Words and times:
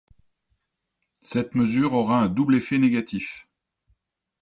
Cette 1.21 1.53
mesure 1.53 1.93
aura 1.93 2.19
un 2.21 2.27
double 2.27 2.55
effet 2.55 2.79
négatif. 2.79 3.51